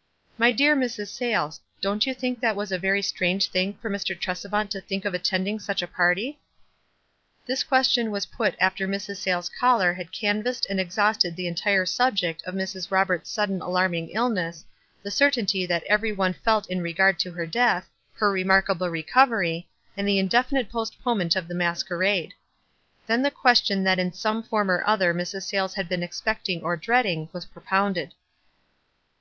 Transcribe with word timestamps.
'""My 0.38 0.52
dear 0.52 0.76
Mrs. 0.76 1.08
Sayles, 1.08 1.60
don't 1.80 2.06
you 2.06 2.14
think 2.14 2.40
it 2.44 2.54
was 2.54 2.70
a 2.70 2.78
very 2.78 3.02
strange 3.02 3.48
thing 3.50 3.74
for 3.82 3.90
Mr. 3.90 4.16
Tresevant 4.16 4.70
to 4.70 4.80
think 4.80 5.04
of 5.04 5.14
attending 5.14 5.58
such 5.58 5.82
a 5.82 5.88
party?" 5.88 6.38
This 7.46 7.64
question 7.64 8.12
was 8.12 8.26
put 8.26 8.54
after 8.60 8.86
Mrs. 8.86 9.16
Sayles' 9.16 9.48
caller 9.48 9.94
had 9.94 10.12
canvassed 10.12 10.68
and 10.70 10.78
exhausted 10.78 11.34
the 11.34 11.48
entire 11.48 11.86
subject 11.86 12.40
of 12.44 12.54
Mrs. 12.54 12.92
Roberts' 12.92 13.32
sudden 13.32 13.60
alarming 13.60 14.10
illness, 14.10 14.64
the 15.02 15.10
certainty 15.10 15.66
that 15.66 15.82
every 15.88 16.12
one 16.12 16.34
felt 16.34 16.70
in 16.70 16.80
regard 16.80 17.18
to 17.18 17.32
her 17.32 17.44
death, 17.44 17.90
her 18.14 18.30
remarkable 18.30 18.88
recovery, 18.88 19.68
and 19.96 20.06
the 20.06 20.20
indefinite 20.20 20.70
postponement 20.70 21.34
of 21.34 21.48
the 21.48 21.54
masquerade. 21.56 22.32
Then 23.08 23.22
the 23.22 23.32
question 23.32 23.82
that 23.82 23.98
in 23.98 24.12
some 24.12 24.40
form 24.44 24.70
or 24.70 24.84
other 24.86 25.12
Mrs. 25.12 25.42
Sayles 25.48 25.74
had 25.74 25.88
been 25.88 26.04
expecting 26.04 26.62
or 26.62 26.76
dreading, 26.76 27.28
was 27.32 27.44
propounded. 27.44 28.14